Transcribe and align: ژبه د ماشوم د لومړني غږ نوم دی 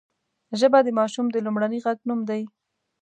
ژبه 0.59 0.79
د 0.83 0.87
ماشوم 0.99 1.25
د 1.31 1.37
لومړني 1.45 1.79
غږ 1.85 1.97
نوم 2.07 2.19
دی 2.29 2.41